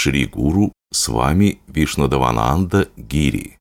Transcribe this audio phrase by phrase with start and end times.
[0.00, 3.58] Шри Гуру с вами Вишнадавананда Гири.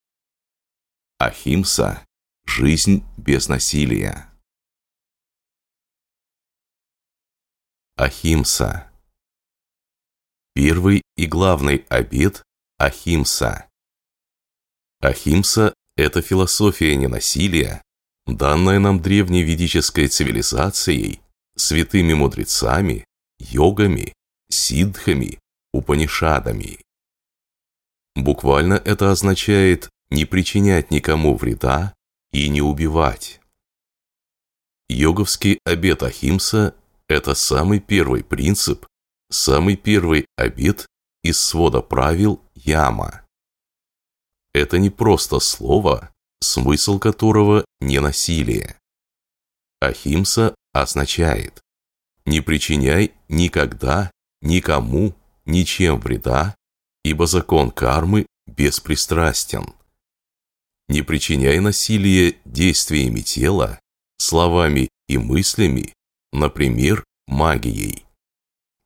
[1.17, 2.05] Ахимса–
[2.45, 4.31] жизнь без насилия.
[7.95, 8.91] Ахимса.
[10.53, 12.43] Первый и главный обет–
[12.77, 13.67] Ахимса.
[15.01, 17.81] Ахимса– это философия ненасилия,
[18.27, 21.19] данная нам древней ведической цивилизацией,
[21.55, 23.05] святыми мудрецами,
[23.39, 24.13] йогами,
[24.51, 25.39] сиддхами,
[25.77, 26.79] упанишадами.
[28.15, 31.93] Буквально это означает не причинять никому вреда
[32.31, 33.39] и не убивать.
[34.89, 36.75] Йоговский обет Ахимса–
[37.07, 38.87] это самый первый принцип,
[39.29, 40.87] самый первый обет
[41.23, 43.25] из свода правил Яма.
[44.53, 46.09] Это не просто слово,
[46.41, 48.77] смысл которого не насилие.
[49.79, 51.61] Ахимса означает
[52.25, 54.09] «не причиняй никогда
[54.41, 55.15] никому
[55.47, 56.55] ничем вреда,
[57.03, 59.73] ибо закон кармы беспристрастен.
[60.87, 63.79] Не причиняй насилие действиями тела,
[64.17, 65.93] словами и мыслями,
[66.31, 68.05] например, магией.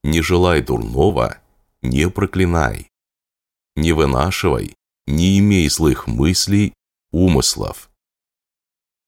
[0.03, 1.37] Не желай дурного,
[1.81, 2.89] не проклинай.
[3.75, 4.75] Не вынашивай,
[5.07, 6.73] не имей злых мыслей,
[7.11, 7.89] умыслов.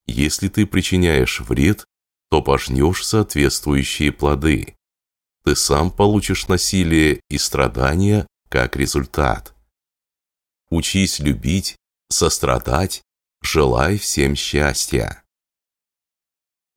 [0.06, 1.86] Если ты причиняешь вред,
[2.30, 4.76] то пожнешь соответствующие плоды.
[5.44, 9.54] Ты сам получишь насилие и страдания как результат.
[10.70, 11.76] Учись любить,
[12.10, 13.02] сострадать,
[13.42, 15.24] желай всем счастья.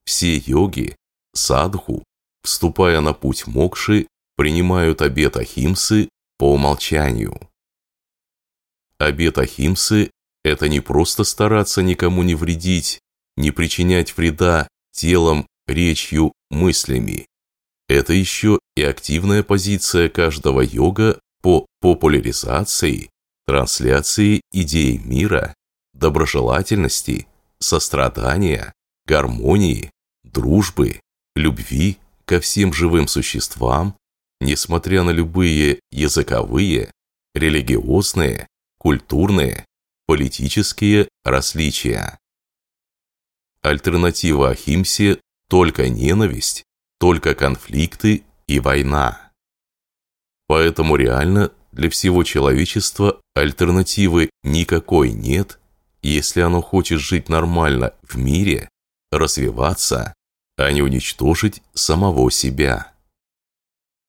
[0.05, 0.97] Все йоги,
[1.33, 2.03] садху,
[2.43, 6.09] вступая на путь мокши, принимают обет Ахимсы
[6.39, 7.49] по умолчанию.
[8.99, 10.11] Обет Ахимсы–
[10.45, 13.01] это не просто стараться никому не вредить,
[13.37, 17.27] не причинять вреда телом, речью, мыслями.
[17.89, 23.11] Это еще и активная позиция каждого йога по популяризации,
[23.47, 25.55] трансляции идей мира,
[25.95, 27.29] доброжелательности,
[27.61, 28.73] сострадания,
[29.07, 29.91] гармонии,
[30.25, 31.01] дружбы,
[31.37, 33.97] любви ко всем живым существам,
[34.41, 36.91] несмотря на любые языковые,
[37.35, 38.49] религиозные,
[38.79, 39.65] культурные,
[40.07, 42.19] политические различия.
[43.63, 46.65] Альтернатива Ахимсе– только ненависть,
[46.99, 49.33] только конфликты и война.
[50.47, 55.59] Поэтому реально для всего человечества альтернативы никакой нет,
[56.03, 58.69] если оно хочет жить нормально в мире,
[59.11, 60.15] развиваться,
[60.57, 62.93] а не уничтожить самого себя.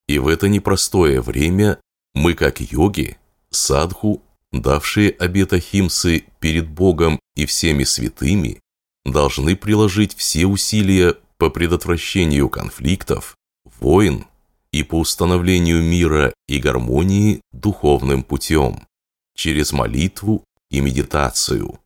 [0.08, 1.80] И в это непростое время
[2.14, 3.18] мы, как йоги,
[3.50, 4.22] садху,
[4.52, 8.62] давшие обет Ахимсы перед Богом и всеми святыми,
[9.06, 13.36] должны приложить все усилия по предотвращению конфликтов,
[13.80, 14.26] войн
[14.72, 18.88] и по установлению мира и гармонии духовным путем,
[19.36, 21.80] через молитву и медитацию.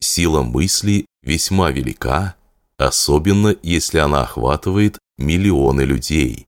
[0.00, 2.36] Сила мысли весьма велика,
[2.78, 6.46] особенно если она охватывает миллионы людей.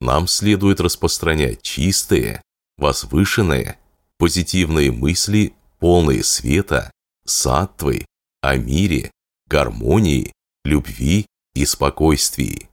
[0.00, 2.42] Нам следует распространять чистые,
[2.76, 3.78] возвышенные,
[4.18, 6.90] позитивные мысли, полные света,
[7.24, 8.04] саттвы,
[8.40, 9.12] о мире,
[9.52, 10.32] гармонии,
[10.64, 12.70] любви и спокойствии.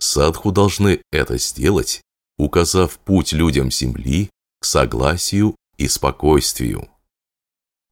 [0.00, 2.02] Садху должны это сделать,
[2.36, 4.28] указав путь людям Земли
[4.60, 6.88] к согласию и спокойствию.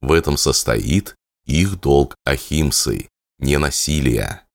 [0.01, 1.15] В этом состоит
[1.45, 3.07] их долг ахимсы,
[3.39, 4.45] ненасилия.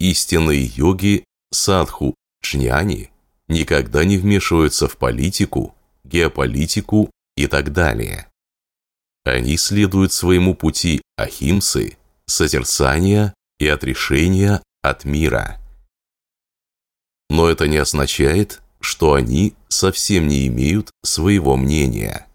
[0.00, 3.12] Истинные йоги, садху, джняни
[3.46, 8.28] никогда не вмешиваются в политику, геополитику и так далее.
[9.26, 15.60] Они следуют своему пути ахимсы, созерцания и отрешения от мира.
[17.28, 22.28] Но это не означает, что они совсем не имеют своего мнения.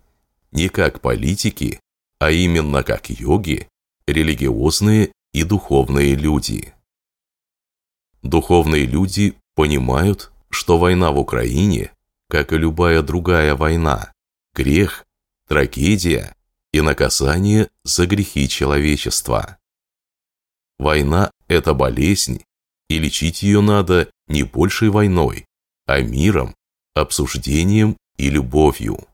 [0.51, 1.80] Не как политики,
[2.19, 3.69] а именно как йоги,
[4.06, 6.74] религиозные и духовные люди.
[8.22, 11.94] Духовные люди понимают, что война в Украине,
[12.27, 14.12] как и любая другая война,
[14.54, 15.06] грех,
[15.48, 16.36] трагедия
[16.71, 19.57] и наказание за грехи человечества.
[20.79, 22.44] Война– это болезнь,
[22.89, 25.45] и лечить ее надо не большей войной,
[25.85, 26.56] а миром,
[26.95, 29.07] обсуждением и любовью.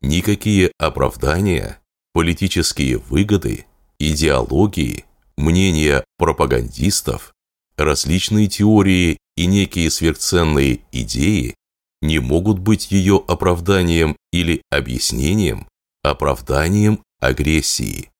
[0.00, 1.80] Никакие оправдания,
[2.12, 3.66] политические выгоды,
[3.98, 5.06] идеологии,
[5.36, 7.32] мнения пропагандистов,
[7.76, 11.54] различные теории и некие сверхценные идеи
[12.02, 15.66] не могут быть ее оправданием или объяснением
[16.04, 18.10] оправданием агрессии.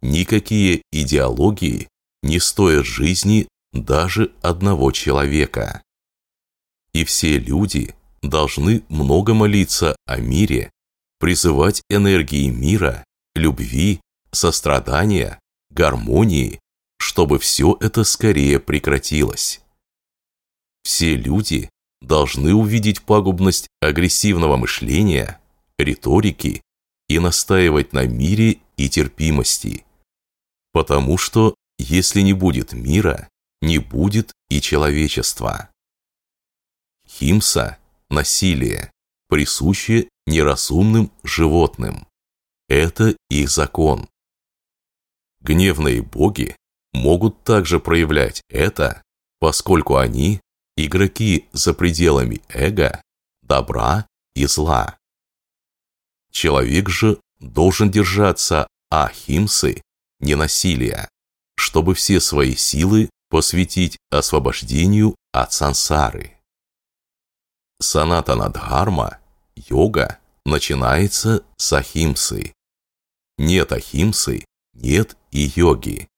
[0.00, 1.88] Никакие идеологии
[2.22, 5.82] не стоят жизни даже одного человека.
[6.92, 10.70] И все люди должны много молиться о мире,
[11.18, 13.04] призывать энергии мира,
[13.34, 14.00] любви,
[14.30, 15.40] сострадания,
[15.70, 16.60] гармонии,
[16.98, 19.60] чтобы все это скорее прекратилось.
[20.84, 21.70] Все люди
[22.00, 25.40] должны увидеть пагубность агрессивного мышления,
[25.76, 26.62] риторики
[27.08, 29.84] и настаивать на мире и терпимости.
[30.72, 33.28] Потому что, если не будет мира,
[33.60, 35.70] не будет и человечества.
[37.06, 37.78] Химса–
[38.10, 38.92] насилие,
[39.28, 42.06] присущее неразумным животным.
[42.68, 44.08] Это их закон.
[45.40, 46.54] Гневные боги
[46.92, 49.02] могут также проявлять это,
[49.40, 50.40] поскольку они–
[50.76, 53.02] игроки за пределами эго,
[53.42, 54.98] добра и зла.
[56.30, 59.82] Человек же должен держаться ахимсы,
[60.20, 61.08] ненасилия,
[61.56, 66.34] чтобы все свои силы посвятить освобождению от сансары.
[67.80, 69.18] Санатана Дхарма,
[69.54, 72.52] йога, начинается с ахимсы.
[73.36, 76.08] Нет ахимсы, нет и йоги.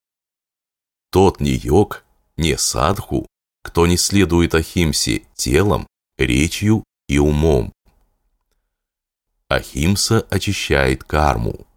[1.11, 2.03] Тот не йог,
[2.37, 3.27] не садху,
[3.63, 5.85] кто не следует ахимсе телом,
[6.17, 7.73] речью и умом.
[9.51, 11.67] Ахимса очищает карму.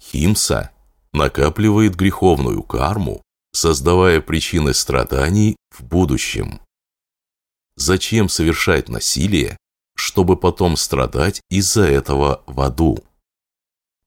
[0.00, 0.70] Химса
[1.12, 3.22] накапливает греховную карму,
[3.52, 6.60] создавая причины страданий в будущем.
[7.76, 9.58] Зачем совершать насилие,
[9.94, 12.98] чтобы потом страдать из-за этого в аду?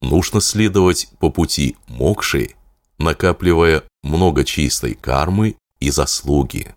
[0.01, 2.55] Нужно следовать по пути мокши,
[2.97, 6.73] накапливая много чистой кармы и заслуги.